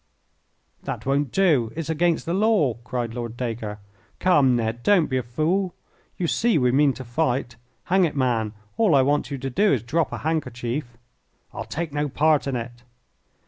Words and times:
"That 0.81 1.05
won't 1.05 1.31
do. 1.31 1.71
It's 1.75 1.87
against 1.87 2.25
the 2.25 2.33
law," 2.33 2.73
cried 2.83 3.13
Lord 3.13 3.37
Dacre. 3.37 3.77
"Come, 4.17 4.55
Ned, 4.55 4.81
don't 4.81 5.05
be 5.05 5.17
a 5.17 5.21
fool. 5.21 5.75
You 6.17 6.25
see 6.25 6.57
we 6.57 6.71
mean 6.71 6.91
to 6.93 7.05
fight. 7.05 7.55
Hang 7.83 8.03
it, 8.05 8.15
man, 8.15 8.53
all 8.77 8.95
I 8.95 9.03
want 9.03 9.29
you 9.29 9.37
to 9.37 9.49
do 9.51 9.71
is 9.71 9.81
to 9.81 9.85
drop 9.85 10.11
a 10.11 10.17
handkerchief." 10.17 10.97
"I'll 11.53 11.65
take 11.65 11.93
no 11.93 12.09
part 12.09 12.47
in 12.47 12.55
it." 12.55 12.81